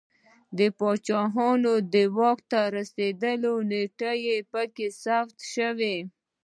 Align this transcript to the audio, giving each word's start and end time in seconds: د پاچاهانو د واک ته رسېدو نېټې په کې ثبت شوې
د 0.57 0.59
پاچاهانو 0.77 1.73
د 1.93 1.95
واک 2.17 2.39
ته 2.51 2.59
رسېدو 2.75 3.53
نېټې 3.69 4.35
په 4.51 4.61
کې 4.75 4.87
ثبت 5.01 5.37
شوې 5.53 5.97